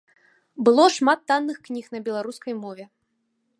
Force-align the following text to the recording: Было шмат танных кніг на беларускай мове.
Было 0.69 0.85
шмат 0.95 1.19
танных 1.31 1.57
кніг 1.69 1.85
на 1.97 2.03
беларускай 2.07 2.53
мове. 2.65 2.85